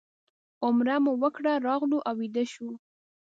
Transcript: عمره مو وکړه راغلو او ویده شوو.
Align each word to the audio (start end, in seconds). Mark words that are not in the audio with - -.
عمره 0.65 0.95
مو 1.03 1.11
وکړه 1.21 1.53
راغلو 1.67 1.97
او 2.07 2.15
ویده 2.19 2.43
شوو. 2.53 2.71